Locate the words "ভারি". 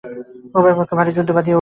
0.95-1.11